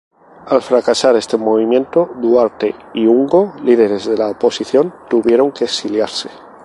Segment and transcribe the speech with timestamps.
[0.47, 6.31] Al fracasar este movimiento, Duarte y Ungo, líderes de la oposición, tuvieron que exiliarse.